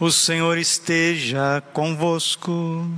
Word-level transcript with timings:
O 0.00 0.12
Senhor 0.12 0.56
esteja 0.58 1.60
convosco. 1.72 2.88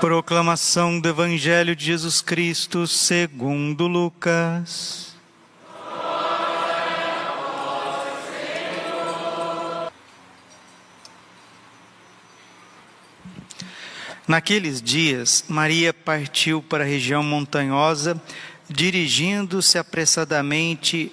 Proclamação 0.00 0.98
do 0.98 1.10
Evangelho 1.10 1.76
de 1.76 1.84
Jesus 1.84 2.22
Cristo 2.22 2.86
segundo 2.86 3.86
Lucas. 3.86 5.14
Naqueles 14.26 14.80
dias, 14.80 15.44
Maria 15.48 15.92
partiu 15.92 16.62
para 16.62 16.82
a 16.82 16.86
região 16.86 17.22
montanhosa, 17.22 18.18
dirigindo-se 18.70 19.76
apressadamente 19.76 21.12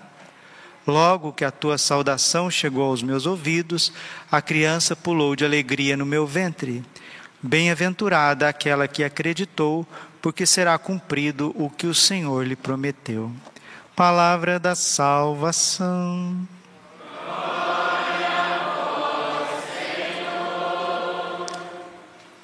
Logo 0.85 1.31
que 1.31 1.45
a 1.45 1.51
tua 1.51 1.77
saudação 1.77 2.49
chegou 2.49 2.83
aos 2.83 3.03
meus 3.03 3.25
ouvidos, 3.25 3.93
a 4.31 4.41
criança 4.41 4.95
pulou 4.95 5.35
de 5.35 5.45
alegria 5.45 5.95
no 5.95 6.05
meu 6.05 6.25
ventre. 6.25 6.83
Bem-aventurada 7.41 8.47
aquela 8.47 8.87
que 8.87 9.03
acreditou, 9.03 9.85
porque 10.21 10.45
será 10.45 10.77
cumprido 10.77 11.53
o 11.55 11.69
que 11.69 11.87
o 11.87 11.93
Senhor 11.93 12.45
lhe 12.45 12.55
prometeu. 12.55 13.31
Palavra 13.95 14.59
da 14.59 14.75
salvação. 14.75 16.47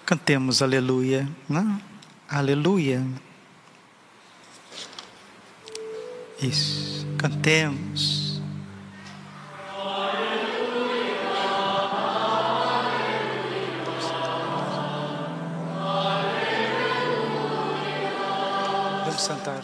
Cantemos 0.05 0.61
aleluia, 0.61 1.27
não? 1.49 1.81
Aleluia. 2.29 3.05
Isso, 6.41 7.05
cantemos. 7.17 8.26
Sentar. 19.27 19.61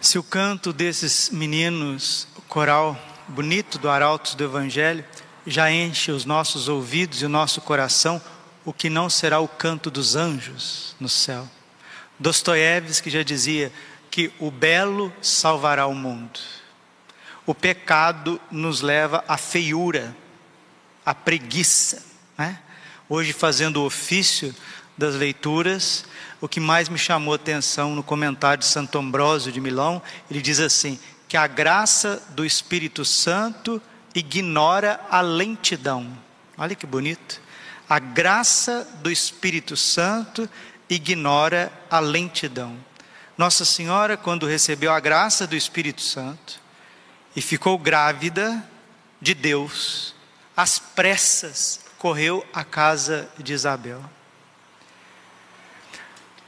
Se 0.00 0.18
o 0.18 0.22
canto 0.22 0.72
desses 0.72 1.30
meninos, 1.30 2.28
o 2.36 2.42
coral 2.42 2.96
bonito 3.26 3.76
do 3.78 3.90
Arautos 3.90 4.34
do 4.34 4.44
Evangelho, 4.44 5.04
já 5.44 5.70
enche 5.72 6.12
os 6.12 6.24
nossos 6.24 6.68
ouvidos 6.68 7.20
e 7.20 7.26
o 7.26 7.28
nosso 7.28 7.60
coração, 7.60 8.22
o 8.64 8.72
que 8.72 8.88
não 8.88 9.10
será 9.10 9.40
o 9.40 9.48
canto 9.48 9.90
dos 9.90 10.14
anjos 10.14 10.94
no 11.00 11.08
céu. 11.08 11.48
Dostoiévski 12.18 13.10
já 13.10 13.22
dizia 13.22 13.72
que 14.10 14.32
o 14.38 14.50
belo 14.50 15.12
salvará 15.20 15.86
o 15.86 15.94
mundo. 15.94 16.38
O 17.48 17.54
pecado 17.54 18.38
nos 18.50 18.82
leva 18.82 19.24
à 19.26 19.38
feiura, 19.38 20.14
à 21.02 21.14
preguiça. 21.14 22.04
Né? 22.36 22.58
Hoje, 23.08 23.32
fazendo 23.32 23.78
o 23.78 23.86
ofício 23.86 24.54
das 24.98 25.14
leituras, 25.14 26.04
o 26.42 26.46
que 26.46 26.60
mais 26.60 26.90
me 26.90 26.98
chamou 26.98 27.32
a 27.32 27.36
atenção 27.36 27.94
no 27.94 28.02
comentário 28.02 28.58
de 28.58 28.66
Santo 28.66 28.98
Ambrósio 28.98 29.50
de 29.50 29.62
Milão, 29.62 30.02
ele 30.30 30.42
diz 30.42 30.60
assim: 30.60 31.00
que 31.26 31.38
a 31.38 31.46
graça 31.46 32.22
do 32.32 32.44
Espírito 32.44 33.02
Santo 33.02 33.80
ignora 34.14 35.00
a 35.08 35.22
lentidão. 35.22 36.06
Olha 36.58 36.74
que 36.74 36.84
bonito. 36.84 37.40
A 37.88 37.98
graça 37.98 38.86
do 39.02 39.10
Espírito 39.10 39.74
Santo 39.74 40.46
ignora 40.86 41.72
a 41.90 41.98
lentidão. 41.98 42.76
Nossa 43.38 43.64
Senhora, 43.64 44.18
quando 44.18 44.46
recebeu 44.46 44.92
a 44.92 45.00
graça 45.00 45.46
do 45.46 45.56
Espírito 45.56 46.02
Santo 46.02 46.67
e 47.38 47.40
ficou 47.40 47.78
grávida 47.78 48.68
de 49.20 49.32
Deus, 49.32 50.12
às 50.56 50.80
pressas 50.80 51.78
correu 51.96 52.44
à 52.52 52.64
casa 52.64 53.30
de 53.38 53.52
Isabel. 53.52 54.02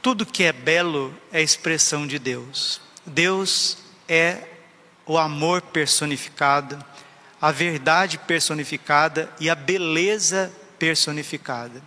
Tudo 0.01 0.25
que 0.25 0.43
é 0.43 0.51
belo 0.51 1.17
é 1.31 1.41
expressão 1.41 2.05
de 2.05 2.19
Deus. 2.19 2.81
Deus 3.05 3.77
é 4.05 4.39
o 5.05 5.17
amor 5.17 5.61
personificado, 5.61 6.83
a 7.41 7.53
verdade 7.53 8.17
personificada 8.17 9.31
e 9.39 9.49
a 9.49 9.55
beleza 9.55 10.51
personificada. 10.77 11.81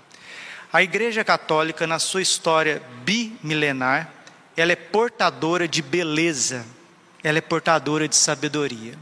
A 0.72 0.82
Igreja 0.82 1.22
Católica, 1.22 1.86
na 1.86 1.98
sua 1.98 2.22
história 2.22 2.82
bimilenar, 3.04 4.10
ela 4.56 4.72
é 4.72 4.76
portadora 4.76 5.68
de 5.68 5.82
beleza, 5.82 6.64
ela 7.24 7.38
é 7.38 7.40
portadora 7.40 8.06
de 8.06 8.14
sabedoria. 8.14 8.98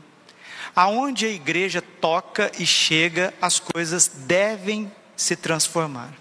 Aonde 0.74 1.26
a 1.26 1.28
igreja 1.28 1.82
toca 1.82 2.50
e 2.58 2.64
chega, 2.64 3.34
as 3.42 3.58
coisas 3.58 4.06
devem 4.06 4.90
se 5.16 5.34
transformar. 5.34 6.14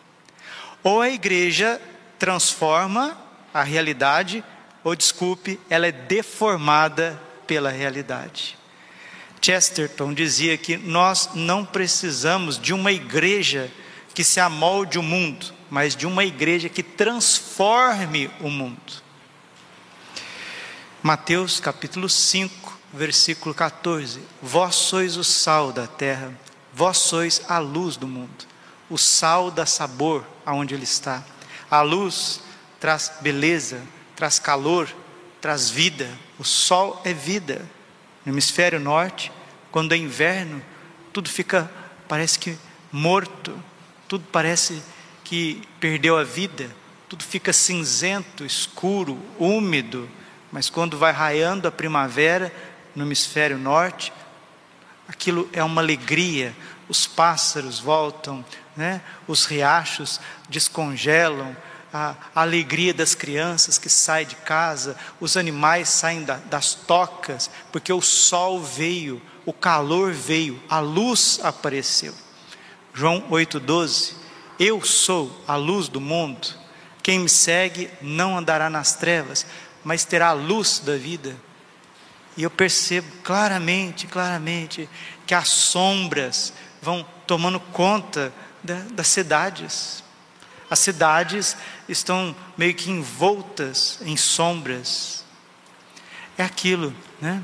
Ou 0.83 0.99
a 0.99 1.09
igreja 1.09 1.79
transforma 2.17 3.15
a 3.53 3.61
realidade, 3.61 4.43
ou 4.83 4.95
desculpe, 4.95 5.59
ela 5.69 5.87
é 5.87 5.91
deformada 5.91 7.21
pela 7.45 7.69
realidade. 7.69 8.57
Chesterton 9.39 10.13
dizia 10.13 10.57
que 10.57 10.77
nós 10.77 11.29
não 11.33 11.63
precisamos 11.63 12.59
de 12.59 12.73
uma 12.73 12.91
igreja 12.91 13.71
que 14.13 14.23
se 14.23 14.39
amolde 14.39 14.99
o 14.99 15.03
mundo, 15.03 15.53
mas 15.69 15.95
de 15.95 16.05
uma 16.05 16.25
igreja 16.25 16.67
que 16.67 16.83
transforme 16.83 18.29
o 18.39 18.49
mundo. 18.49 19.01
Mateus 21.03 21.59
capítulo 21.59 22.07
5, 22.07 22.77
versículo 22.93 23.55
14: 23.55 24.21
Vós 24.39 24.75
sois 24.75 25.17
o 25.17 25.23
sal 25.23 25.71
da 25.71 25.87
terra, 25.87 26.31
vós 26.71 26.99
sois 26.99 27.41
a 27.49 27.57
luz 27.57 27.97
do 27.97 28.07
mundo. 28.07 28.45
O 28.87 28.99
sal 28.99 29.49
dá 29.49 29.65
sabor 29.65 30.23
aonde 30.45 30.75
ele 30.75 30.83
está. 30.83 31.23
A 31.71 31.81
luz 31.81 32.41
traz 32.79 33.13
beleza, 33.19 33.81
traz 34.15 34.37
calor, 34.37 34.93
traz 35.41 35.71
vida. 35.71 36.07
O 36.37 36.43
sol 36.43 37.01
é 37.03 37.15
vida. 37.15 37.67
No 38.23 38.31
hemisfério 38.31 38.79
norte, 38.79 39.31
quando 39.71 39.93
é 39.93 39.97
inverno, 39.97 40.61
tudo 41.11 41.29
fica, 41.29 41.67
parece 42.07 42.37
que 42.37 42.55
morto, 42.91 43.57
tudo 44.07 44.23
parece 44.31 44.83
que 45.23 45.63
perdeu 45.79 46.15
a 46.15 46.23
vida, 46.23 46.69
tudo 47.09 47.23
fica 47.23 47.51
cinzento, 47.51 48.45
escuro, 48.45 49.17
úmido. 49.39 50.07
Mas 50.51 50.69
quando 50.69 50.97
vai 50.97 51.11
raiando 51.11 51.67
a 51.67 51.71
primavera 51.71 52.53
no 52.95 53.05
hemisfério 53.05 53.57
norte, 53.57 54.11
aquilo 55.07 55.49
é 55.53 55.63
uma 55.63 55.81
alegria, 55.81 56.55
os 56.89 57.07
pássaros 57.07 57.79
voltam, 57.79 58.43
né? 58.75 59.01
os 59.27 59.45
riachos 59.45 60.19
descongelam, 60.49 61.55
a, 61.93 62.15
alegria 62.33 62.93
das 62.93 63.15
crianças 63.15 63.77
que 63.77 63.89
saem 63.89 64.27
de 64.27 64.35
casa, 64.35 64.95
os 65.19 65.35
animais 65.35 65.89
saem 65.89 66.23
da, 66.23 66.35
das 66.35 66.73
tocas, 66.73 67.49
porque 67.71 67.91
o 67.91 68.01
sol 68.01 68.61
veio, 68.61 69.21
o 69.45 69.53
calor 69.53 70.11
veio, 70.11 70.61
a 70.69 70.79
luz 70.79 71.39
apareceu. 71.43 72.13
João 72.93 73.21
8,12: 73.29 74.13
Eu 74.59 74.83
sou 74.83 75.43
a 75.47 75.55
luz 75.55 75.87
do 75.87 75.99
mundo, 75.99 76.47
quem 77.03 77.19
me 77.19 77.29
segue 77.29 77.89
não 78.01 78.37
andará 78.37 78.69
nas 78.69 78.93
trevas, 78.93 79.45
mas 79.83 80.05
terá 80.05 80.29
a 80.29 80.33
luz 80.33 80.79
da 80.79 80.95
vida. 80.97 81.35
E 82.37 82.43
eu 82.43 82.49
percebo 82.49 83.07
claramente, 83.23 84.07
claramente, 84.07 84.89
que 85.25 85.33
as 85.33 85.49
sombras 85.49 86.53
vão 86.81 87.05
tomando 87.27 87.59
conta 87.59 88.33
da, 88.63 88.75
das 88.91 89.07
cidades. 89.07 90.03
As 90.69 90.79
cidades 90.79 91.57
estão 91.87 92.35
meio 92.57 92.73
que 92.73 92.89
envoltas 92.89 93.99
em 94.01 94.15
sombras. 94.15 95.25
É 96.37 96.43
aquilo, 96.43 96.95
né? 97.19 97.41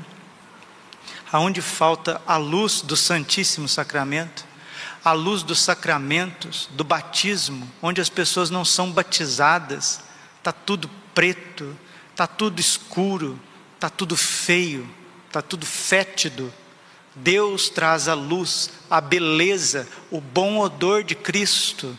Aonde 1.30 1.60
falta 1.60 2.22
a 2.26 2.38
luz 2.38 2.80
do 2.80 2.96
Santíssimo 2.96 3.68
Sacramento, 3.68 4.46
à 5.04 5.12
luz 5.12 5.42
dos 5.42 5.60
sacramentos, 5.60 6.68
do 6.72 6.82
batismo, 6.82 7.70
onde 7.82 8.00
as 8.00 8.08
pessoas 8.08 8.48
não 8.48 8.64
são 8.64 8.90
batizadas, 8.90 10.00
está 10.38 10.52
tudo 10.52 10.90
preto, 11.14 11.76
está 12.18 12.26
tudo 12.26 12.58
escuro, 12.58 13.38
está 13.76 13.88
tudo 13.88 14.16
feio, 14.16 14.90
está 15.28 15.40
tudo 15.40 15.64
fétido. 15.64 16.52
Deus 17.14 17.68
traz 17.68 18.08
a 18.08 18.14
luz, 18.14 18.70
a 18.90 19.00
beleza, 19.00 19.86
o 20.10 20.20
bom 20.20 20.58
odor 20.58 21.04
de 21.04 21.14
Cristo. 21.14 21.96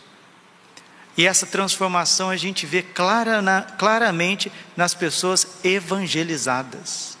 E 1.16 1.26
essa 1.26 1.46
transformação 1.46 2.28
a 2.28 2.36
gente 2.36 2.66
vê 2.66 2.82
clara 2.82 3.40
na, 3.40 3.62
claramente 3.62 4.52
nas 4.76 4.92
pessoas 4.92 5.46
evangelizadas. 5.64 7.16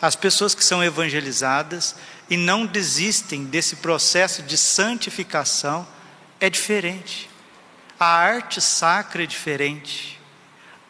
As 0.00 0.16
pessoas 0.16 0.54
que 0.54 0.64
são 0.64 0.82
evangelizadas 0.82 1.96
e 2.30 2.36
não 2.38 2.64
desistem 2.64 3.44
desse 3.44 3.76
processo 3.76 4.42
de 4.42 4.56
santificação 4.56 5.86
é 6.40 6.48
diferente. 6.48 7.28
A 8.00 8.06
arte 8.06 8.58
sacra 8.58 9.24
é 9.24 9.26
diferente, 9.26 10.17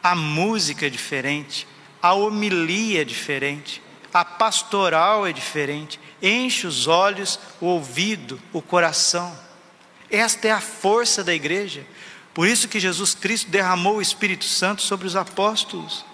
a 0.02 0.14
música 0.14 0.86
é 0.86 0.90
diferente, 0.90 1.66
a 2.00 2.14
homilia 2.14 3.02
é 3.02 3.04
diferente, 3.04 3.82
a 4.12 4.24
pastoral 4.24 5.26
é 5.26 5.32
diferente, 5.32 6.00
enche 6.22 6.66
os 6.66 6.86
olhos, 6.86 7.38
o 7.60 7.66
ouvido, 7.66 8.40
o 8.52 8.62
coração. 8.62 9.36
Esta 10.10 10.48
é 10.48 10.50
a 10.50 10.60
força 10.60 11.22
da 11.22 11.34
igreja. 11.34 11.84
Por 12.32 12.46
isso 12.46 12.68
que 12.68 12.80
Jesus 12.80 13.14
Cristo 13.14 13.50
derramou 13.50 13.96
o 13.96 14.02
Espírito 14.02 14.44
Santo 14.44 14.82
sobre 14.82 15.06
os 15.06 15.16
apóstolos. 15.16 16.04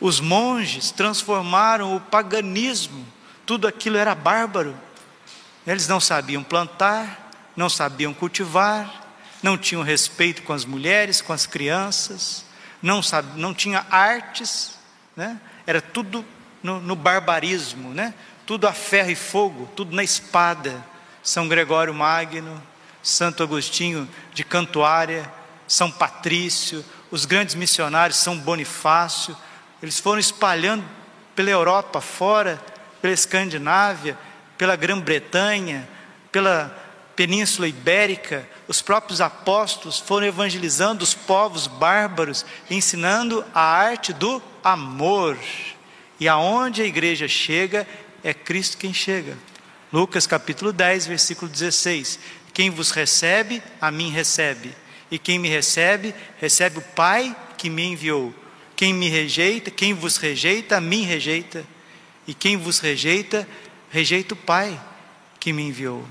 Os 0.00 0.20
monges 0.20 0.90
transformaram 0.90 1.96
o 1.96 2.00
paganismo, 2.00 3.06
tudo 3.46 3.66
aquilo 3.66 3.96
era 3.96 4.14
bárbaro. 4.14 4.76
Eles 5.66 5.88
não 5.88 6.00
sabiam 6.00 6.42
plantar, 6.42 7.30
não 7.56 7.70
sabiam 7.70 8.12
cultivar, 8.12 9.02
não 9.42 9.56
tinham 9.56 9.82
respeito 9.82 10.42
com 10.42 10.52
as 10.52 10.64
mulheres, 10.64 11.22
com 11.22 11.32
as 11.32 11.46
crianças, 11.46 12.44
não, 12.84 13.02
sabe, 13.02 13.40
não 13.40 13.54
tinha 13.54 13.86
artes, 13.90 14.78
né? 15.16 15.40
era 15.66 15.80
tudo 15.80 16.22
no, 16.62 16.80
no 16.80 16.94
barbarismo, 16.94 17.88
né? 17.94 18.12
tudo 18.44 18.68
a 18.68 18.74
ferro 18.74 19.10
e 19.10 19.14
fogo, 19.14 19.66
tudo 19.74 19.96
na 19.96 20.04
espada. 20.04 20.84
São 21.22 21.48
Gregório 21.48 21.94
Magno, 21.94 22.62
Santo 23.02 23.42
Agostinho 23.42 24.06
de 24.34 24.44
Cantuária, 24.44 25.24
São 25.66 25.90
Patrício, 25.90 26.84
os 27.10 27.24
grandes 27.24 27.54
missionários, 27.54 28.18
São 28.18 28.36
Bonifácio, 28.36 29.34
eles 29.82 29.98
foram 29.98 30.18
espalhando 30.18 30.84
pela 31.34 31.48
Europa 31.48 32.02
fora, 32.02 32.62
pela 33.00 33.14
Escandinávia, 33.14 34.18
pela 34.58 34.76
Grã-Bretanha, 34.76 35.88
pela 36.30 36.70
Península 37.16 37.66
Ibérica, 37.66 38.46
os 38.66 38.80
próprios 38.80 39.20
apóstolos 39.20 39.98
foram 39.98 40.26
evangelizando 40.26 41.04
os 41.04 41.14
povos 41.14 41.66
bárbaros, 41.66 42.44
ensinando 42.70 43.44
a 43.54 43.60
arte 43.60 44.12
do 44.12 44.42
amor. 44.62 45.38
E 46.18 46.28
aonde 46.28 46.82
a 46.82 46.86
igreja 46.86 47.28
chega, 47.28 47.86
é 48.22 48.32
Cristo 48.32 48.78
quem 48.78 48.94
chega. 48.94 49.36
Lucas 49.92 50.26
capítulo 50.26 50.72
10, 50.72 51.06
versículo 51.06 51.50
16: 51.50 52.18
Quem 52.52 52.70
vos 52.70 52.90
recebe, 52.90 53.62
a 53.80 53.90
mim 53.90 54.10
recebe, 54.10 54.74
e 55.10 55.18
quem 55.18 55.38
me 55.38 55.48
recebe, 55.48 56.14
recebe 56.40 56.78
o 56.78 56.82
Pai 56.82 57.36
que 57.58 57.68
me 57.68 57.84
enviou. 57.84 58.34
Quem 58.74 58.92
me 58.92 59.08
rejeita, 59.08 59.70
quem 59.70 59.92
vos 59.92 60.16
rejeita, 60.16 60.78
a 60.78 60.80
mim 60.80 61.02
rejeita, 61.02 61.64
e 62.26 62.34
quem 62.34 62.56
vos 62.56 62.80
rejeita, 62.80 63.46
rejeita 63.90 64.34
o 64.34 64.36
Pai 64.36 64.80
que 65.38 65.52
me 65.52 65.62
enviou. 65.62 66.04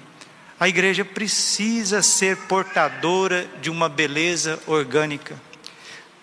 A 0.59 0.67
igreja 0.67 1.03
precisa 1.03 2.01
ser 2.01 2.37
portadora 2.37 3.45
de 3.61 3.69
uma 3.69 3.89
beleza 3.89 4.59
orgânica. 4.67 5.39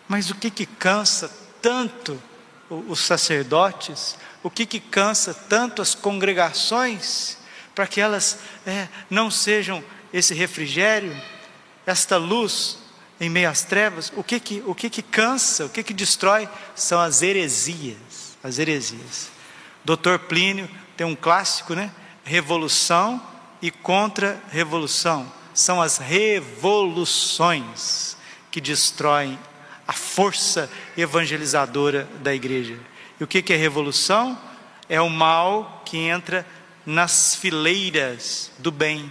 Mas 0.09 0.31
o 0.31 0.35
que 0.35 0.51
que 0.51 0.67
cansa 0.67 1.31
tanto 1.61 2.21
os 2.69 3.01
sacerdotes, 3.01 4.17
o 4.43 4.51
que, 4.51 4.65
que 4.65 4.81
cansa 4.81 5.35
tanto 5.35 5.83
as 5.83 5.95
congregações, 5.95 7.37
para 7.75 7.87
que 7.87 8.01
elas 8.01 8.39
é, 8.67 8.89
não 9.09 9.31
sejam 9.31 9.83
esse 10.13 10.35
refrigério, 10.35 11.17
esta 11.87 12.17
luz 12.17 12.79
em 13.21 13.29
meio 13.29 13.51
às 13.51 13.63
trevas, 13.63 14.13
o 14.17 14.23
que 14.23 14.41
que, 14.41 14.63
o 14.67 14.75
que, 14.75 14.89
que 14.89 15.03
cansa, 15.03 15.67
o 15.67 15.69
que, 15.69 15.83
que 15.83 15.93
destrói 15.93 16.49
são 16.75 17.01
as 17.01 17.23
heresias, 17.23 18.37
as 18.43 18.59
heresias. 18.59 19.31
Dr. 19.85 20.19
Plínio 20.29 20.69
tem 20.97 21.07
um 21.07 21.17
clássico, 21.17 21.75
né? 21.75 21.91
Revolução 22.25 23.23
e 23.63 23.71
contra-revolução. 23.71 25.31
São 25.53 25.83
as 25.83 25.99
revoluções 25.99 28.17
que 28.51 28.61
destroem 28.61 29.39
a 29.87 29.93
força 29.93 30.71
evangelizadora 30.97 32.09
da 32.23 32.35
igreja. 32.35 32.79
E 33.19 33.25
o 33.25 33.27
que 33.27 33.53
é 33.53 33.57
revolução? 33.57 34.39
É 34.89 35.01
o 35.01 35.11
mal 35.11 35.83
que 35.85 35.99
entra 35.99 36.47
nas 36.87 37.35
fileiras 37.35 38.53
do 38.59 38.71
bem. 38.71 39.11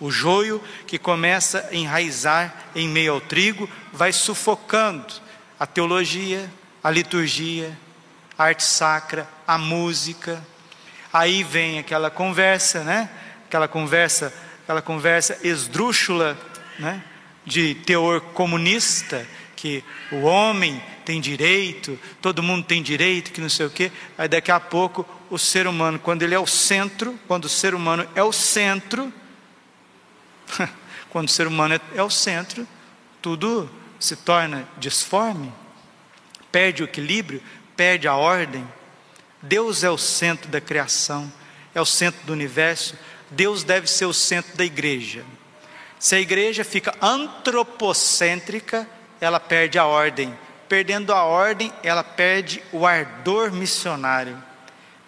O 0.00 0.10
joio 0.10 0.62
que 0.86 0.98
começa 0.98 1.68
a 1.70 1.74
enraizar 1.74 2.70
em 2.74 2.88
meio 2.88 3.12
ao 3.12 3.20
trigo 3.20 3.68
vai 3.92 4.12
sufocando 4.12 5.14
a 5.60 5.66
teologia, 5.66 6.50
a 6.82 6.90
liturgia, 6.90 7.78
a 8.36 8.44
arte 8.44 8.64
sacra, 8.64 9.28
a 9.46 9.56
música. 9.56 10.42
Aí 11.12 11.44
vem 11.44 11.78
aquela 11.78 12.10
conversa, 12.10 12.82
né? 12.82 13.08
Aquela 13.52 13.68
conversa, 13.68 14.32
aquela 14.62 14.80
conversa 14.80 15.38
esdrúxula, 15.42 16.38
né? 16.78 17.04
De 17.44 17.74
teor 17.74 18.22
comunista 18.32 19.26
que 19.54 19.84
o 20.10 20.22
homem 20.22 20.82
tem 21.04 21.20
direito, 21.20 22.00
todo 22.22 22.42
mundo 22.42 22.64
tem 22.64 22.82
direito, 22.82 23.30
que 23.30 23.42
não 23.42 23.50
sei 23.50 23.66
o 23.66 23.70
quê. 23.70 23.92
Aí 24.16 24.26
daqui 24.26 24.50
a 24.50 24.58
pouco 24.58 25.06
o 25.28 25.38
ser 25.38 25.66
humano, 25.66 25.98
quando 25.98 26.22
ele 26.22 26.34
é 26.34 26.38
o 26.38 26.46
centro, 26.46 27.20
quando 27.28 27.44
o 27.44 27.48
ser 27.50 27.74
humano 27.74 28.08
é 28.14 28.22
o 28.22 28.32
centro, 28.32 29.12
quando 31.10 31.28
o 31.28 31.30
ser 31.30 31.46
humano 31.46 31.74
é, 31.74 31.80
é 31.94 32.02
o 32.02 32.08
centro, 32.08 32.66
tudo 33.20 33.68
se 34.00 34.16
torna 34.16 34.66
disforme, 34.78 35.52
perde 36.50 36.82
o 36.82 36.86
equilíbrio, 36.86 37.42
perde 37.76 38.08
a 38.08 38.16
ordem. 38.16 38.66
Deus 39.42 39.84
é 39.84 39.90
o 39.90 39.98
centro 39.98 40.48
da 40.48 40.58
criação, 40.58 41.30
é 41.74 41.82
o 41.82 41.86
centro 41.86 42.24
do 42.24 42.32
universo. 42.32 42.96
Deus 43.32 43.64
deve 43.64 43.86
ser 43.86 44.06
o 44.06 44.12
centro 44.12 44.56
da 44.56 44.64
igreja. 44.64 45.24
Se 45.98 46.14
a 46.14 46.20
igreja 46.20 46.64
fica 46.64 46.94
antropocêntrica, 47.00 48.88
ela 49.20 49.38
perde 49.38 49.78
a 49.78 49.86
ordem. 49.86 50.36
Perdendo 50.68 51.12
a 51.12 51.24
ordem, 51.24 51.72
ela 51.82 52.02
perde 52.02 52.62
o 52.72 52.86
ardor 52.86 53.52
missionário, 53.52 54.42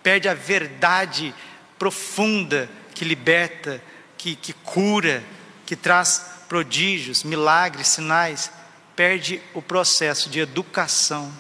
perde 0.03 0.29
a 0.29 0.35
verdade 0.35 1.35
profunda 1.79 2.69
que 2.95 3.05
liberta, 3.05 3.83
que, 4.17 4.37
que 4.37 4.53
cura, 4.53 5.23
que 5.67 5.75
traz 5.75 6.45
prodígios, 6.49 7.25
milagres, 7.25 7.89
sinais, 7.89 8.51
perde 8.95 9.43
o 9.53 9.61
processo 9.61 10.31
de 10.31 10.39
educação. 10.39 11.33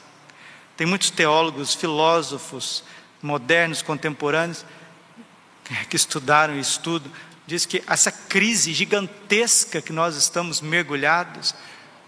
Tem 0.76 0.86
muitos 0.86 1.10
teólogos, 1.10 1.74
filósofos 1.74 2.82
modernos, 3.22 3.82
contemporâneos, 3.82 4.64
que 5.88 5.97
estudaram 5.97 6.56
e 6.56 6.61
estudam, 6.61 7.11
diz 7.47 7.66
que 7.66 7.83
essa 7.87 8.11
crise 8.11 8.73
gigantesca 8.73 9.80
que 9.80 9.92
nós 9.92 10.16
estamos 10.16 10.61
mergulhados, 10.61 11.54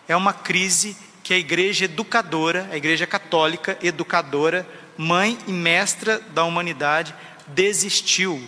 é 0.09 0.15
uma 0.17 0.33
crise 0.33 0.97
que 1.23 1.35
a 1.35 1.39
igreja 1.39 1.87
educadora, 1.87 2.69
a 2.71 2.77
igreja 2.77 3.07
católica 3.07 3.77
educadora, 3.83 4.67
mãe 4.97 5.37
e 5.47 5.53
mestra 5.53 6.21
da 6.33 6.45
humanidade, 6.45 7.15
desistiu 7.49 8.43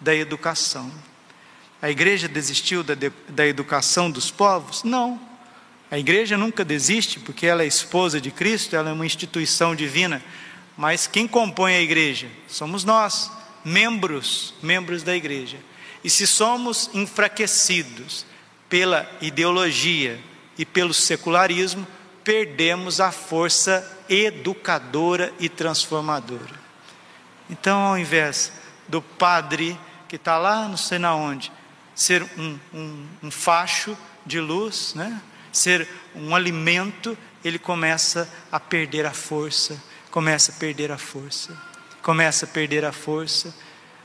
da 0.00 0.14
educação. 0.14 0.92
A 1.80 1.90
igreja 1.90 2.28
desistiu 2.28 2.84
da, 2.84 2.94
da 3.28 3.46
educação 3.46 4.10
dos 4.10 4.30
povos? 4.30 4.84
Não. 4.84 5.20
A 5.90 5.98
igreja 5.98 6.38
nunca 6.38 6.64
desiste, 6.64 7.18
porque 7.18 7.46
ela 7.46 7.64
é 7.64 7.66
esposa 7.66 8.20
de 8.20 8.30
Cristo, 8.30 8.76
ela 8.76 8.90
é 8.90 8.92
uma 8.92 9.04
instituição 9.04 9.74
divina. 9.74 10.22
Mas 10.76 11.06
quem 11.06 11.26
compõe 11.26 11.74
a 11.74 11.80
igreja? 11.80 12.28
Somos 12.46 12.84
nós, 12.84 13.30
membros, 13.64 14.54
membros 14.62 15.02
da 15.02 15.14
igreja. 15.14 15.58
E 16.02 16.10
se 16.10 16.26
somos 16.26 16.90
enfraquecidos 16.92 18.26
pela 18.68 19.08
ideologia, 19.20 20.20
e 20.56 20.64
pelo 20.64 20.92
secularismo, 20.92 21.86
perdemos 22.22 23.00
a 23.00 23.10
força 23.10 23.84
educadora 24.08 25.32
e 25.40 25.48
transformadora. 25.48 26.60
Então, 27.50 27.80
ao 27.80 27.98
invés 27.98 28.52
do 28.88 29.02
padre 29.02 29.78
que 30.08 30.16
está 30.16 30.38
lá, 30.38 30.68
não 30.68 30.76
sei 30.76 30.98
na 30.98 31.14
onde, 31.14 31.50
ser 31.94 32.22
um, 32.22 32.58
um, 32.72 33.06
um 33.24 33.30
facho 33.30 33.96
de 34.24 34.40
luz, 34.40 34.94
né? 34.94 35.20
ser 35.52 35.88
um 36.14 36.34
alimento, 36.34 37.16
ele 37.44 37.58
começa 37.58 38.30
a 38.50 38.60
perder 38.60 39.04
a 39.04 39.12
força, 39.12 39.82
começa 40.10 40.52
a 40.52 40.54
perder 40.54 40.92
a 40.92 40.98
força, 40.98 41.56
começa 42.02 42.44
a 42.44 42.48
perder 42.48 42.84
a 42.84 42.92
força. 42.92 43.54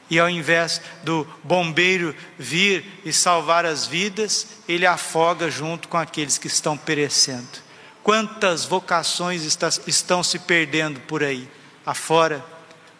E 0.09 0.19
ao 0.19 0.29
invés 0.29 0.81
do 1.03 1.27
bombeiro 1.43 2.15
vir 2.39 2.85
e 3.03 3.11
salvar 3.11 3.65
as 3.65 3.85
vidas, 3.85 4.47
ele 4.67 4.85
afoga 4.85 5.51
junto 5.51 5.89
com 5.89 5.97
aqueles 5.97 6.37
que 6.37 6.47
estão 6.47 6.77
perecendo. 6.77 7.67
Quantas 8.03 8.63
vocações 8.63 9.43
está, 9.43 9.67
estão 9.85 10.23
se 10.23 10.39
perdendo 10.39 11.01
por 11.01 11.23
aí, 11.23 11.49
afora? 11.85 12.45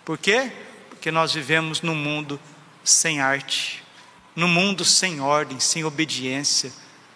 Por 0.04 0.18
quê? 0.18 0.52
Porque 0.90 1.10
nós 1.12 1.34
vivemos 1.34 1.82
num 1.82 1.96
mundo 1.96 2.38
sem 2.84 3.22
arte, 3.22 3.82
num 4.36 4.50
mundo 4.50 4.84
sem 4.84 5.22
ordem, 5.22 5.62
sem 5.62 5.86
obediência. 5.86 6.74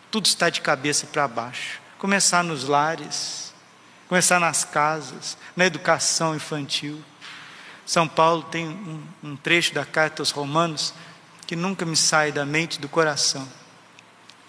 Tudo 0.10 0.26
está 0.26 0.50
de 0.50 0.62
cabeça 0.62 1.06
para 1.06 1.28
baixo. 1.28 1.82
Começar 1.98 2.44
nos 2.46 2.64
lares, 2.64 3.54
começar 4.08 4.40
nas 4.40 4.64
casas, 4.64 5.38
na 5.54 5.66
educação 5.66 6.34
infantil. 6.34 7.04
São 7.92 8.08
Paulo 8.08 8.44
tem 8.44 8.70
um, 8.70 9.04
um 9.22 9.36
trecho 9.36 9.74
da 9.74 9.84
carta 9.84 10.22
aos 10.22 10.32
Romanos 10.32 10.94
que 11.46 11.58
nunca 11.58 11.86
me 11.86 11.98
sai 11.98 12.32
da 12.32 12.46
mente 12.46 12.80
do 12.80 12.88
coração. 12.88 13.46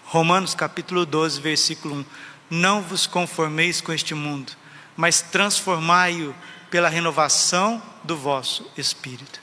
Romanos 0.05 0.55
capítulo 0.55 1.05
12, 1.05 1.41
versículo 1.41 1.95
1. 1.95 2.05
Não 2.49 2.81
vos 2.81 3.05
conformeis 3.05 3.81
com 3.81 3.91
este 3.91 4.15
mundo, 4.15 4.53
mas 4.95 5.21
transformai-o 5.21 6.33
pela 6.71 6.87
renovação 6.87 7.83
do 8.01 8.15
vosso 8.15 8.65
espírito. 8.77 9.41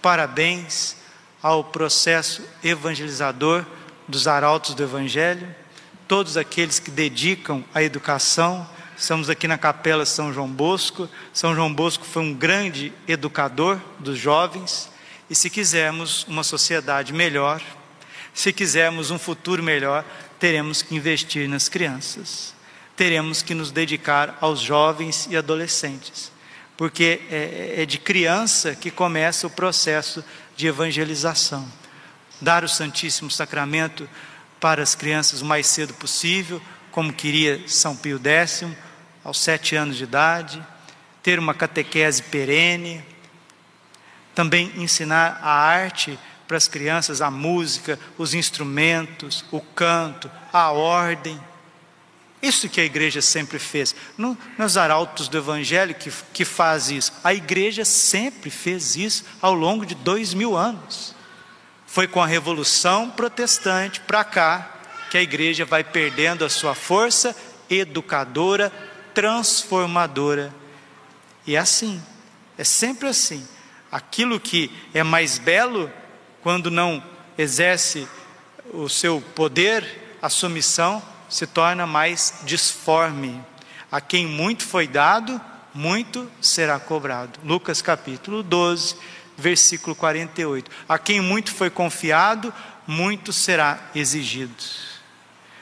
Parabéns 0.00 0.96
ao 1.42 1.64
processo 1.64 2.42
evangelizador 2.62 3.66
dos 4.08 4.26
arautos 4.26 4.74
do 4.74 4.82
Evangelho, 4.82 5.54
todos 6.08 6.38
aqueles 6.38 6.78
que 6.78 6.90
dedicam 6.90 7.62
a 7.74 7.82
educação, 7.82 8.66
Estamos 8.96 9.28
aqui 9.28 9.48
na 9.48 9.58
Capela 9.58 10.06
São 10.06 10.32
João 10.32 10.48
Bosco. 10.48 11.08
São 11.32 11.52
João 11.52 11.72
Bosco 11.72 12.04
foi 12.04 12.22
um 12.22 12.32
grande 12.32 12.92
educador 13.08 13.80
dos 13.98 14.16
jovens. 14.16 14.88
E 15.28 15.34
se 15.34 15.50
quisermos 15.50 16.24
uma 16.28 16.44
sociedade 16.44 17.12
melhor, 17.12 17.60
se 18.32 18.52
quisermos 18.52 19.10
um 19.10 19.18
futuro 19.18 19.62
melhor, 19.62 20.04
teremos 20.38 20.80
que 20.80 20.94
investir 20.94 21.48
nas 21.48 21.68
crianças. 21.68 22.54
Teremos 22.96 23.42
que 23.42 23.52
nos 23.52 23.72
dedicar 23.72 24.38
aos 24.40 24.60
jovens 24.60 25.26
e 25.28 25.36
adolescentes. 25.36 26.30
Porque 26.76 27.20
é, 27.30 27.82
é 27.82 27.86
de 27.86 27.98
criança 27.98 28.76
que 28.76 28.92
começa 28.92 29.46
o 29.46 29.50
processo 29.50 30.24
de 30.56 30.68
evangelização. 30.68 31.66
Dar 32.40 32.62
o 32.62 32.68
Santíssimo 32.68 33.30
Sacramento 33.30 34.08
para 34.60 34.82
as 34.82 34.94
crianças 34.94 35.42
o 35.42 35.44
mais 35.44 35.66
cedo 35.66 35.92
possível, 35.94 36.62
como 36.92 37.12
queria 37.12 37.60
São 37.66 37.96
Pio 37.96 38.20
X, 38.22 38.64
aos 39.24 39.38
sete 39.40 39.74
anos 39.74 39.96
de 39.96 40.04
idade, 40.04 40.64
ter 41.22 41.38
uma 41.38 41.54
catequese 41.54 42.22
perene, 42.22 43.02
também 44.34 44.70
ensinar 44.76 45.40
a 45.42 45.50
arte 45.50 46.18
para 46.46 46.56
as 46.56 46.68
crianças, 46.68 47.22
a 47.22 47.30
música, 47.30 47.98
os 48.18 48.34
instrumentos, 48.34 49.44
o 49.50 49.60
canto, 49.60 50.30
a 50.52 50.70
ordem. 50.70 51.40
Isso 52.42 52.68
que 52.68 52.80
a 52.80 52.84
igreja 52.84 53.22
sempre 53.22 53.58
fez. 53.58 53.94
No, 54.18 54.36
nos 54.58 54.76
arautos 54.76 55.28
do 55.28 55.38
Evangelho 55.38 55.94
que, 55.94 56.12
que 56.32 56.44
faz 56.44 56.90
isso. 56.90 57.12
A 57.24 57.32
igreja 57.32 57.86
sempre 57.86 58.50
fez 58.50 58.96
isso 58.96 59.24
ao 59.40 59.54
longo 59.54 59.86
de 59.86 59.94
dois 59.94 60.34
mil 60.34 60.54
anos. 60.54 61.14
Foi 61.86 62.06
com 62.06 62.20
a 62.20 62.26
Revolução 62.26 63.08
Protestante 63.08 64.00
para 64.00 64.24
cá 64.24 64.70
que 65.10 65.16
a 65.16 65.22
igreja 65.22 65.64
vai 65.64 65.82
perdendo 65.82 66.44
a 66.44 66.50
sua 66.50 66.74
força 66.74 67.34
educadora, 67.70 68.70
transformadora. 69.14 70.52
E 71.46 71.56
é 71.56 71.58
assim, 71.58 72.02
é 72.58 72.64
sempre 72.64 73.08
assim. 73.08 73.46
Aquilo 73.90 74.40
que 74.40 74.70
é 74.92 75.02
mais 75.02 75.38
belo, 75.38 75.90
quando 76.42 76.70
não 76.70 77.02
exerce 77.38 78.08
o 78.72 78.88
seu 78.88 79.20
poder, 79.34 80.18
a 80.20 80.28
sua 80.28 80.48
missão, 80.48 81.02
se 81.28 81.46
torna 81.46 81.86
mais 81.86 82.40
disforme. 82.44 83.40
A 83.90 84.00
quem 84.00 84.26
muito 84.26 84.64
foi 84.64 84.88
dado, 84.88 85.40
muito 85.72 86.30
será 86.40 86.78
cobrado. 86.78 87.38
Lucas 87.44 87.80
capítulo 87.80 88.42
12, 88.42 88.96
versículo 89.36 89.94
48. 89.94 90.70
A 90.88 90.98
quem 90.98 91.20
muito 91.20 91.52
foi 91.52 91.70
confiado, 91.70 92.52
muito 92.86 93.32
será 93.32 93.78
exigido. 93.94 94.54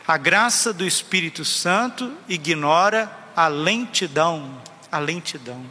A 0.06 0.16
graça 0.16 0.73
do 0.73 0.87
Espírito 0.87 1.44
Santo 1.44 2.12
ignora 2.28 3.22
a 3.34 3.48
lentidão, 3.48 4.60
a 4.90 4.98
lentidão. 4.98 5.64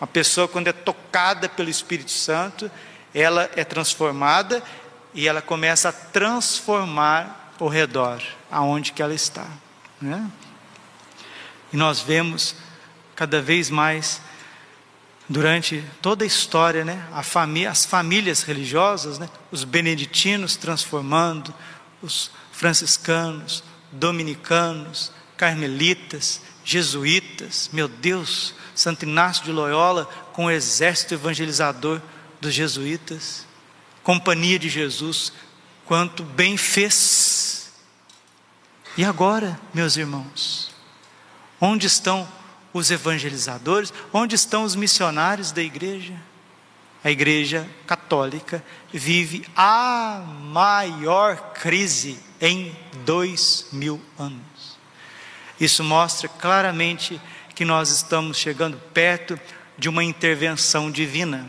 Uma 0.00 0.06
pessoa 0.06 0.48
quando 0.48 0.68
é 0.68 0.72
tocada 0.72 1.48
pelo 1.48 1.70
Espírito 1.70 2.10
Santo, 2.10 2.70
ela 3.14 3.48
é 3.54 3.64
transformada 3.64 4.62
e 5.14 5.28
ela 5.28 5.40
começa 5.40 5.90
a 5.90 5.92
transformar 5.92 7.54
o 7.58 7.68
redor, 7.68 8.20
aonde 8.50 8.92
que 8.92 9.02
ela 9.02 9.14
está. 9.14 9.46
Né? 10.00 10.28
E 11.72 11.76
nós 11.76 12.00
vemos 12.00 12.56
cada 13.14 13.40
vez 13.40 13.70
mais 13.70 14.20
durante 15.28 15.82
toda 16.02 16.24
a 16.24 16.26
história, 16.26 16.84
né, 16.84 17.06
a 17.12 17.22
família, 17.22 17.70
as 17.70 17.84
famílias 17.84 18.42
religiosas, 18.42 19.18
né, 19.18 19.28
os 19.50 19.64
beneditinos 19.64 20.56
transformando, 20.56 21.54
os 22.02 22.30
franciscanos, 22.52 23.64
dominicanos, 23.90 25.10
carmelitas, 25.36 26.40
jesuítas, 26.64 27.68
meu 27.72 27.88
Deus, 27.88 28.54
Santo 28.74 29.04
Inácio 29.04 29.44
de 29.44 29.52
Loyola 29.52 30.06
com 30.32 30.46
o 30.46 30.50
exército 30.50 31.14
evangelizador 31.14 32.00
dos 32.40 32.52
jesuítas, 32.52 33.46
companhia 34.02 34.58
de 34.58 34.68
Jesus, 34.68 35.32
quanto 35.86 36.22
bem 36.22 36.56
fez. 36.56 37.72
E 38.96 39.04
agora, 39.04 39.58
meus 39.72 39.96
irmãos, 39.96 40.70
onde 41.60 41.86
estão 41.86 42.28
os 42.72 42.90
evangelizadores? 42.90 43.92
Onde 44.12 44.34
estão 44.34 44.64
os 44.64 44.74
missionários 44.74 45.52
da 45.52 45.62
igreja? 45.62 46.14
a 47.04 47.10
Igreja 47.10 47.68
Católica 47.86 48.64
vive 48.90 49.46
a 49.54 50.24
maior 50.40 51.52
crise 51.52 52.18
em 52.40 52.74
dois 53.04 53.66
mil 53.70 54.00
anos. 54.18 54.53
Isso 55.60 55.84
mostra 55.84 56.28
claramente 56.28 57.20
que 57.54 57.64
nós 57.64 57.90
estamos 57.90 58.36
chegando 58.36 58.76
perto 58.92 59.38
de 59.78 59.88
uma 59.88 60.02
intervenção 60.02 60.90
divina. 60.90 61.46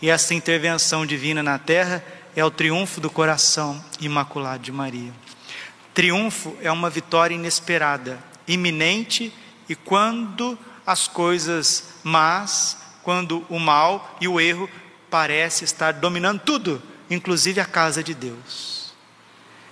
E 0.00 0.08
essa 0.08 0.34
intervenção 0.34 1.04
divina 1.04 1.42
na 1.42 1.58
terra 1.58 2.04
é 2.34 2.44
o 2.44 2.50
triunfo 2.50 3.00
do 3.00 3.10
coração 3.10 3.84
imaculado 4.00 4.62
de 4.62 4.72
Maria. 4.72 5.12
Triunfo 5.92 6.56
é 6.62 6.70
uma 6.70 6.88
vitória 6.88 7.34
inesperada, 7.34 8.18
iminente 8.46 9.32
e 9.68 9.74
quando 9.74 10.58
as 10.86 11.06
coisas 11.06 11.94
más, 12.02 12.78
quando 13.02 13.44
o 13.48 13.58
mal 13.58 14.16
e 14.20 14.28
o 14.28 14.40
erro 14.40 14.68
parece 15.10 15.64
estar 15.64 15.92
dominando 15.92 16.40
tudo, 16.40 16.82
inclusive 17.10 17.60
a 17.60 17.66
casa 17.66 18.02
de 18.02 18.14
Deus, 18.14 18.94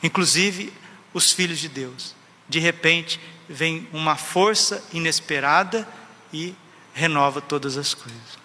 inclusive 0.02 0.72
os 1.14 1.32
filhos 1.32 1.58
de 1.58 1.68
Deus. 1.68 2.14
De 2.48 2.58
repente, 2.58 3.20
vem 3.48 3.88
uma 3.92 4.16
força 4.16 4.82
inesperada 4.92 5.86
e 6.32 6.54
renova 6.92 7.40
todas 7.40 7.76
as 7.76 7.94
coisas. 7.94 8.38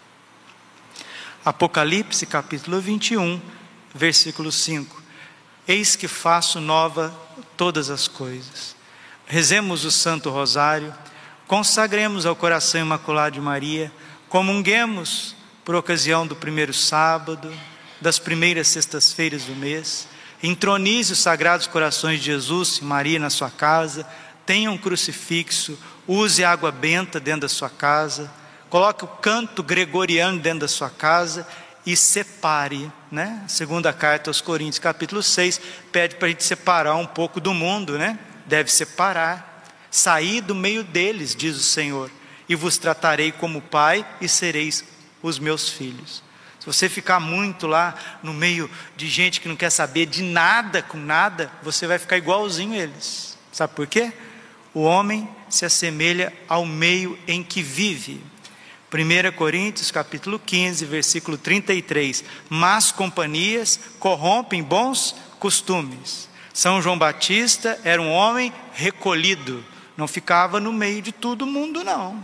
Apocalipse 1.43 2.25
capítulo 2.25 2.79
21, 2.79 3.41
versículo 3.93 4.51
5. 4.51 5.01
Eis 5.67 5.95
que 5.95 6.07
faço 6.07 6.61
nova 6.61 7.13
todas 7.57 7.89
as 7.89 8.07
coisas. 8.07 8.75
Rezemos 9.25 9.83
o 9.83 9.91
Santo 9.91 10.29
Rosário, 10.29 10.93
consagremos 11.47 12.25
ao 12.25 12.35
coração 12.35 12.81
imaculado 12.81 13.35
de 13.35 13.41
Maria, 13.41 13.91
comunguemos 14.29 15.35
por 15.65 15.75
ocasião 15.75 16.25
do 16.27 16.35
primeiro 16.35 16.73
sábado, 16.73 17.51
das 17.99 18.19
primeiras 18.19 18.67
sextas-feiras 18.67 19.43
do 19.43 19.55
mês. 19.55 20.07
Entronize 20.41 21.13
os 21.13 21.19
sagrados 21.19 21.67
corações 21.67 22.19
de 22.19 22.25
Jesus 22.25 22.77
e 22.77 22.83
Maria 22.83 23.17
na 23.17 23.29
sua 23.29 23.49
casa. 23.49 24.05
Tenha 24.45 24.71
um 24.71 24.77
crucifixo. 24.77 25.77
Use 26.07 26.43
água 26.43 26.71
benta 26.71 27.19
dentro 27.19 27.41
da 27.41 27.49
sua 27.49 27.69
casa. 27.69 28.31
Coloque 28.69 29.05
o 29.05 29.07
canto 29.07 29.61
gregoriano 29.61 30.39
dentro 30.39 30.61
da 30.61 30.67
sua 30.67 30.89
casa 30.89 31.47
e 31.85 31.95
separe, 31.95 32.91
né? 33.11 33.43
Segunda 33.47 33.91
carta 33.91 34.29
aos 34.29 34.41
Coríntios, 34.41 34.79
capítulo 34.79 35.21
6, 35.21 35.59
pede 35.91 36.15
para 36.15 36.27
a 36.27 36.29
gente 36.31 36.43
separar 36.43 36.95
um 36.95 37.05
pouco 37.05 37.39
do 37.39 37.53
mundo, 37.53 37.97
né? 37.97 38.17
Deve 38.45 38.71
separar, 38.71 39.65
sair 39.91 40.41
do 40.41 40.55
meio 40.55 40.83
deles, 40.83 41.35
diz 41.35 41.57
o 41.57 41.63
Senhor, 41.63 42.09
e 42.47 42.55
vos 42.55 42.77
tratarei 42.77 43.31
como 43.31 43.61
pai 43.61 44.05
e 44.21 44.27
sereis 44.27 44.83
os 45.21 45.39
meus 45.39 45.69
filhos. 45.69 46.23
Se 46.59 46.65
você 46.65 46.87
ficar 46.87 47.19
muito 47.19 47.67
lá 47.67 47.93
no 48.23 48.33
meio 48.33 48.69
de 48.95 49.09
gente 49.09 49.41
que 49.41 49.49
não 49.49 49.55
quer 49.55 49.69
saber 49.69 50.05
de 50.05 50.23
nada 50.23 50.81
com 50.81 50.97
nada, 50.97 51.51
você 51.61 51.85
vai 51.85 51.99
ficar 51.99 52.17
igualzinho 52.17 52.73
eles. 52.73 53.37
Sabe 53.51 53.73
por 53.75 53.85
quê? 53.85 54.13
O 54.73 54.81
homem 54.81 55.27
se 55.49 55.65
assemelha 55.65 56.33
ao 56.47 56.65
meio 56.65 57.17
em 57.27 57.43
que 57.43 57.61
vive. 57.61 58.21
1 58.91 59.35
Coríntios 59.35 59.91
capítulo 59.91 60.39
15, 60.39 60.85
versículo 60.85 61.37
33. 61.37 62.23
Más 62.49 62.91
companhias 62.91 63.79
corrompem 63.99 64.63
bons 64.63 65.15
costumes. 65.39 66.29
São 66.53 66.81
João 66.81 66.97
Batista 66.97 67.79
era 67.83 68.01
um 68.01 68.11
homem 68.11 68.53
recolhido, 68.73 69.63
não 69.97 70.07
ficava 70.07 70.59
no 70.59 70.71
meio 70.71 71.01
de 71.01 71.11
todo 71.11 71.45
mundo, 71.45 71.83
não. 71.83 72.23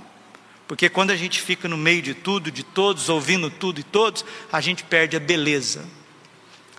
Porque 0.68 0.88
quando 0.88 1.10
a 1.10 1.16
gente 1.16 1.42
fica 1.42 1.68
no 1.68 1.76
meio 1.76 2.02
de 2.02 2.14
tudo, 2.14 2.52
de 2.52 2.62
todos, 2.62 3.10
ouvindo 3.10 3.50
tudo 3.50 3.80
e 3.80 3.84
todos, 3.84 4.24
a 4.52 4.62
gente 4.62 4.84
perde 4.84 5.18
a 5.18 5.20
beleza, 5.20 5.84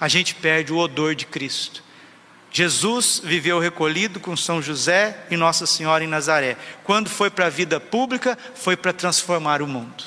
a 0.01 0.07
gente 0.07 0.33
perde 0.33 0.73
o 0.73 0.79
odor 0.79 1.17
de 1.17 1.27
Cristo. 1.27 1.83
Jesus 2.51 3.21
viveu 3.23 3.59
recolhido 3.59 4.19
com 4.19 4.37
São 4.37 4.61
José 4.61 5.27
e 5.31 5.37
Nossa 5.37 5.67
Senhora 5.67 6.03
em 6.03 6.09
Nazaré. 6.09 6.57
Quando 6.83 7.09
foi 7.09 7.31
para 7.31 7.47
a 7.47 7.51
vida 7.51 7.79
pública, 7.79 8.37
foi 8.55 8.77
para 8.77 8.93
transformar 8.93 9.63
o 9.63 9.67
mundo. 9.67 10.05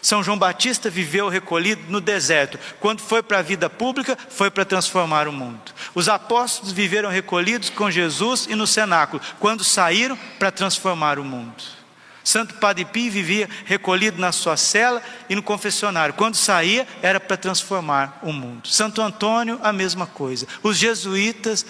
São 0.00 0.22
João 0.22 0.36
Batista 0.36 0.90
viveu 0.90 1.28
recolhido 1.28 1.82
no 1.88 2.00
deserto. 2.00 2.58
Quando 2.80 3.00
foi 3.00 3.22
para 3.22 3.38
a 3.38 3.42
vida 3.42 3.70
pública, 3.70 4.18
foi 4.28 4.50
para 4.50 4.64
transformar 4.64 5.28
o 5.28 5.32
mundo. 5.32 5.72
Os 5.94 6.08
apóstolos 6.08 6.72
viveram 6.72 7.08
recolhidos 7.08 7.70
com 7.70 7.88
Jesus 7.88 8.46
e 8.50 8.56
no 8.56 8.66
cenáculo. 8.66 9.22
Quando 9.38 9.62
saíram, 9.62 10.18
para 10.40 10.50
transformar 10.50 11.20
o 11.20 11.24
mundo. 11.24 11.81
Santo 12.24 12.54
Padre 12.54 12.84
Pio 12.84 13.10
vivia 13.10 13.48
recolhido 13.64 14.20
na 14.20 14.32
sua 14.32 14.56
cela 14.56 15.02
e 15.28 15.34
no 15.34 15.42
confessionário. 15.42 16.14
Quando 16.14 16.36
saía, 16.36 16.86
era 17.02 17.18
para 17.18 17.36
transformar 17.36 18.20
o 18.22 18.32
mundo. 18.32 18.68
Santo 18.68 19.02
Antônio, 19.02 19.58
a 19.62 19.72
mesma 19.72 20.06
coisa. 20.06 20.46
Os 20.62 20.76
jesuítas, 20.76 21.66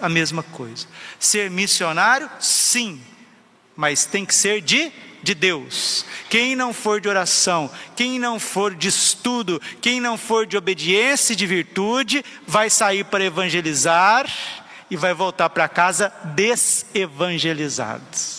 a 0.00 0.08
mesma 0.08 0.42
coisa. 0.42 0.86
Ser 1.18 1.50
missionário, 1.50 2.30
sim, 2.38 3.00
mas 3.76 4.04
tem 4.04 4.24
que 4.24 4.34
ser 4.34 4.60
de, 4.60 4.92
de 5.22 5.34
Deus. 5.34 6.04
Quem 6.30 6.54
não 6.54 6.72
for 6.72 7.00
de 7.00 7.08
oração, 7.08 7.70
quem 7.96 8.18
não 8.18 8.38
for 8.38 8.74
de 8.74 8.88
estudo, 8.88 9.60
quem 9.80 10.00
não 10.00 10.16
for 10.16 10.46
de 10.46 10.56
obediência 10.56 11.32
e 11.32 11.36
de 11.36 11.46
virtude, 11.46 12.24
vai 12.46 12.70
sair 12.70 13.04
para 13.04 13.24
evangelizar 13.24 14.26
e 14.90 14.96
vai 14.96 15.12
voltar 15.12 15.50
para 15.50 15.68
casa 15.68 16.12
desevangelizado 16.34 18.37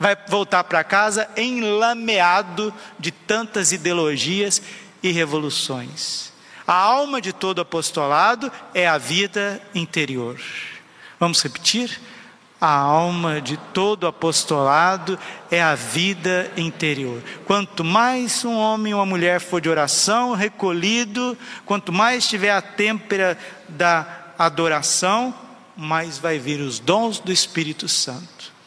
vai 0.00 0.16
voltar 0.26 0.64
para 0.64 0.82
casa 0.82 1.28
enlameado 1.36 2.72
de 2.98 3.12
tantas 3.12 3.70
ideologias 3.70 4.62
e 5.02 5.12
revoluções. 5.12 6.32
A 6.66 6.74
alma 6.74 7.20
de 7.20 7.34
todo 7.34 7.60
apostolado 7.60 8.50
é 8.72 8.88
a 8.88 8.96
vida 8.96 9.60
interior. 9.74 10.40
Vamos 11.18 11.42
repetir? 11.42 12.00
A 12.58 12.74
alma 12.74 13.40
de 13.40 13.58
todo 13.58 14.06
apostolado 14.06 15.18
é 15.50 15.62
a 15.62 15.74
vida 15.74 16.50
interior. 16.56 17.22
Quanto 17.44 17.84
mais 17.84 18.44
um 18.44 18.54
homem 18.56 18.94
ou 18.94 19.00
uma 19.00 19.06
mulher 19.06 19.40
for 19.40 19.60
de 19.60 19.68
oração, 19.68 20.34
recolhido, 20.34 21.36
quanto 21.66 21.92
mais 21.92 22.26
tiver 22.26 22.50
a 22.50 22.62
têmpera 22.62 23.36
da 23.68 24.32
adoração, 24.38 25.34
mais 25.76 26.18
vai 26.18 26.38
vir 26.38 26.60
os 26.60 26.78
dons 26.78 27.18
do 27.18 27.32
Espírito 27.32 27.88
Santo. 27.88 28.59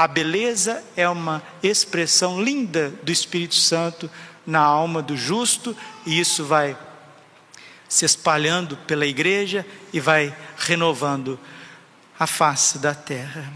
A 0.00 0.08
beleza 0.08 0.82
é 0.96 1.06
uma 1.06 1.42
expressão 1.62 2.42
linda 2.42 2.88
do 3.02 3.12
Espírito 3.12 3.54
Santo 3.54 4.10
na 4.46 4.58
alma 4.58 5.02
do 5.02 5.14
justo, 5.14 5.76
e 6.06 6.18
isso 6.18 6.42
vai 6.42 6.74
se 7.86 8.06
espalhando 8.06 8.78
pela 8.78 9.04
igreja 9.04 9.66
e 9.92 10.00
vai 10.00 10.34
renovando 10.56 11.38
a 12.18 12.26
face 12.26 12.78
da 12.78 12.94
terra. 12.94 13.52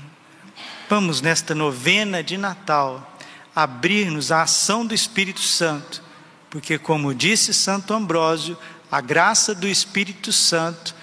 Vamos 0.86 1.22
nesta 1.22 1.54
novena 1.54 2.22
de 2.22 2.36
Natal 2.36 3.16
abrir-nos 3.56 4.30
à 4.30 4.42
ação 4.42 4.84
do 4.84 4.92
Espírito 4.92 5.40
Santo, 5.40 6.02
porque, 6.50 6.76
como 6.76 7.14
disse 7.14 7.54
Santo 7.54 7.94
Ambrósio, 7.94 8.54
a 8.92 9.00
graça 9.00 9.54
do 9.54 9.66
Espírito 9.66 10.30
Santo 10.30 10.94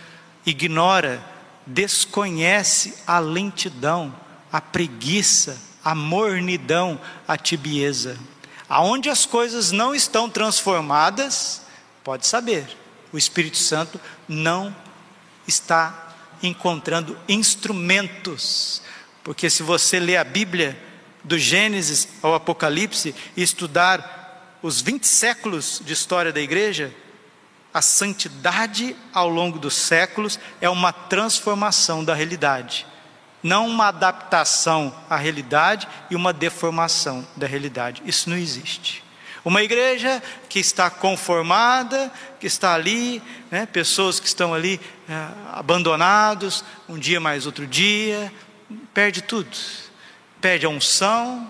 ignora, 0.45 1.19
desconhece 1.65 2.93
a 3.07 3.17
lentidão 3.17 4.13
a 4.51 4.59
preguiça, 4.59 5.57
a 5.83 5.95
mornidão, 5.95 6.99
a 7.27 7.37
tibieza. 7.37 8.17
Aonde 8.67 9.09
as 9.09 9.25
coisas 9.25 9.71
não 9.71 9.95
estão 9.95 10.29
transformadas, 10.29 11.61
pode 12.03 12.27
saber, 12.27 12.77
o 13.11 13.17
Espírito 13.17 13.57
Santo 13.57 13.99
não 14.27 14.75
está 15.47 16.13
encontrando 16.43 17.17
instrumentos. 17.27 18.81
Porque 19.23 19.49
se 19.49 19.63
você 19.63 19.99
ler 19.99 20.17
a 20.17 20.23
Bíblia, 20.23 20.77
do 21.23 21.37
Gênesis 21.37 22.07
ao 22.21 22.33
Apocalipse, 22.33 23.13
e 23.35 23.43
estudar 23.43 24.57
os 24.61 24.81
20 24.81 25.05
séculos 25.05 25.81
de 25.83 25.93
história 25.93 26.31
da 26.31 26.41
igreja, 26.41 26.93
a 27.73 27.81
santidade 27.81 28.95
ao 29.13 29.29
longo 29.29 29.57
dos 29.59 29.75
séculos 29.75 30.39
é 30.59 30.69
uma 30.69 30.91
transformação 30.91 32.03
da 32.03 32.13
realidade 32.13 32.85
não 33.43 33.67
uma 33.67 33.87
adaptação 33.87 34.93
à 35.09 35.15
realidade 35.15 35.87
e 36.09 36.15
uma 36.15 36.31
deformação 36.31 37.25
da 37.35 37.47
realidade. 37.47 38.01
Isso 38.05 38.29
não 38.29 38.37
existe. 38.37 39.03
Uma 39.43 39.63
igreja 39.63 40.21
que 40.47 40.59
está 40.59 40.89
conformada, 40.89 42.11
que 42.39 42.45
está 42.45 42.75
ali, 42.75 43.21
né, 43.49 43.65
pessoas 43.65 44.19
que 44.19 44.27
estão 44.27 44.53
ali 44.53 44.79
é, 45.09 45.27
abandonados, 45.51 46.63
um 46.87 46.97
dia 46.97 47.19
mais 47.19 47.47
outro 47.47 47.65
dia, 47.65 48.31
perde 48.93 49.21
tudo. 49.21 49.57
Perde 50.39 50.65
a 50.65 50.69
unção, 50.69 51.49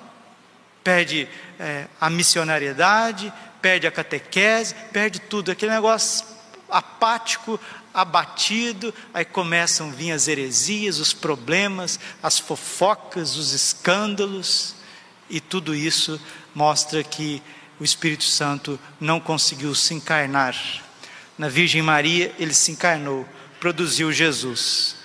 perde 0.84 1.28
é, 1.60 1.88
a 2.00 2.10
missionariedade, 2.10 3.32
perde 3.62 3.88
a 3.88 3.92
catequese, 3.92 4.74
perde 4.94 5.20
tudo. 5.20 5.52
Aquele 5.52 5.74
negócio 5.74 6.26
apático, 6.70 7.60
abatido, 7.94 8.94
aí 9.14 9.26
começam 9.26 9.90
a 9.90 9.92
vir 9.92 10.12
as 10.12 10.28
heresias, 10.28 11.00
os 11.00 11.14
problemas, 11.14 12.00
as 12.22 12.40
fofocas, 12.40 13.36
os 13.36 13.54
escândalos, 13.54 14.76
e 15.30 15.40
tudo 15.40 15.74
isso 15.74 16.20
mostra 16.54 17.04
que 17.04 17.42
o 17.80 17.84
Espírito 17.84 18.26
Santo 18.26 18.80
não 19.00 19.20
conseguiu 19.20 19.74
se 19.74 19.94
encarnar. 19.94 20.56
Na 21.38 21.48
Virgem 21.48 21.82
Maria, 21.82 22.36
ele 22.38 22.54
se 22.54 22.72
encarnou, 22.72 23.28
produziu 23.60 24.12
Jesus. 24.12 24.96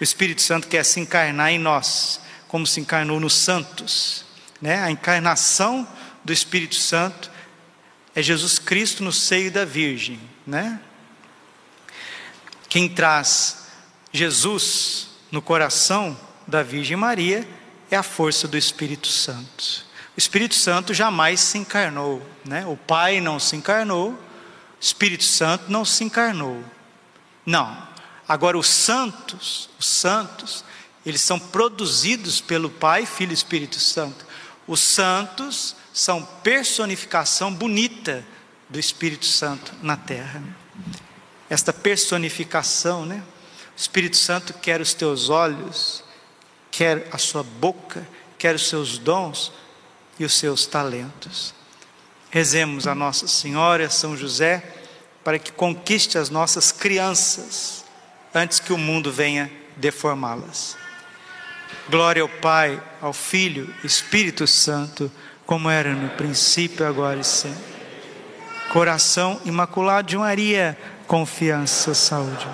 O 0.00 0.04
Espírito 0.04 0.42
Santo 0.42 0.68
quer 0.68 0.84
se 0.84 0.98
encarnar 1.00 1.50
em 1.52 1.58
nós, 1.58 2.20
como 2.48 2.66
se 2.66 2.80
encarnou 2.80 3.20
nos 3.20 3.34
santos. 3.34 4.24
Né? 4.60 4.82
A 4.82 4.90
encarnação 4.90 5.86
do 6.24 6.32
Espírito 6.32 6.76
Santo 6.76 7.30
é 8.14 8.22
Jesus 8.22 8.58
Cristo 8.58 9.04
no 9.04 9.12
seio 9.12 9.52
da 9.52 9.64
Virgem. 9.64 10.18
Né? 10.46 10.80
Quem 12.68 12.88
traz 12.88 13.66
Jesus 14.12 15.08
no 15.30 15.40
coração 15.40 16.18
da 16.46 16.62
Virgem 16.62 16.96
Maria 16.96 17.48
é 17.90 17.96
a 17.96 18.02
força 18.02 18.46
do 18.46 18.58
Espírito 18.58 19.08
Santo. 19.08 19.86
O 20.14 20.18
Espírito 20.18 20.54
Santo 20.54 20.92
jamais 20.92 21.40
se 21.40 21.56
encarnou, 21.56 22.22
né? 22.44 22.66
O 22.66 22.76
Pai 22.76 23.20
não 23.20 23.38
se 23.38 23.56
encarnou, 23.56 24.10
o 24.10 24.18
Espírito 24.80 25.24
Santo 25.24 25.64
não 25.68 25.84
se 25.84 26.04
encarnou. 26.04 26.62
Não. 27.46 27.88
Agora 28.28 28.58
os 28.58 28.68
santos, 28.68 29.70
os 29.78 29.86
santos, 29.86 30.62
eles 31.06 31.22
são 31.22 31.38
produzidos 31.38 32.40
pelo 32.40 32.68
Pai, 32.68 33.06
Filho 33.06 33.30
e 33.30 33.34
Espírito 33.34 33.80
Santo. 33.80 34.26
Os 34.66 34.80
santos 34.80 35.74
são 35.94 36.22
personificação 36.42 37.54
bonita 37.54 38.22
do 38.68 38.78
Espírito 38.78 39.24
Santo 39.24 39.72
na 39.80 39.96
terra 39.96 40.42
esta 41.48 41.72
personificação, 41.72 43.06
né? 43.06 43.22
O 43.76 43.80
Espírito 43.80 44.16
Santo 44.16 44.52
quer 44.54 44.80
os 44.80 44.92
teus 44.92 45.30
olhos, 45.30 46.02
quer 46.70 47.08
a 47.12 47.18
sua 47.18 47.42
boca, 47.42 48.06
quer 48.36 48.54
os 48.54 48.68
seus 48.68 48.98
dons 48.98 49.52
e 50.18 50.24
os 50.24 50.36
seus 50.36 50.66
talentos. 50.66 51.54
Rezemos 52.30 52.86
a 52.86 52.94
Nossa 52.94 53.26
Senhora, 53.26 53.88
São 53.88 54.16
José, 54.16 54.62
para 55.24 55.38
que 55.38 55.52
conquiste 55.52 56.18
as 56.18 56.28
nossas 56.28 56.72
crianças 56.72 57.84
antes 58.34 58.60
que 58.60 58.72
o 58.72 58.78
mundo 58.78 59.10
venha 59.12 59.50
deformá-las. 59.76 60.76
Glória 61.88 62.22
ao 62.22 62.28
Pai, 62.28 62.82
ao 63.00 63.12
Filho, 63.12 63.74
Espírito 63.82 64.46
Santo, 64.46 65.10
como 65.46 65.70
era 65.70 65.94
no 65.94 66.10
princípio, 66.10 66.86
agora 66.86 67.20
e 67.20 67.24
sempre. 67.24 67.78
Coração 68.70 69.40
imaculado 69.44 70.08
de 70.08 70.16
Maria 70.16 70.76
confiança, 71.08 71.94
saúde. 71.94 72.46